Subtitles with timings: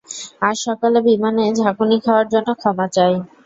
[0.41, 3.13] আজ সকালে বিমানে ঝাঁকুনি খাওয়ার জন্য ক্ষমা চাই।